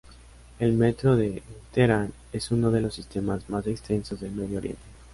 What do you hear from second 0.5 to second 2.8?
El metro de Teherán es uno